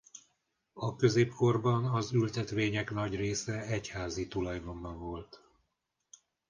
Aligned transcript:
A 0.73 0.95
középkorban 0.95 1.85
az 1.85 2.11
ültetvények 2.13 2.91
nagy 2.91 3.15
része 3.15 3.61
egyházi 3.61 4.27
tulajdonban 4.27 4.99
volt. 4.99 5.43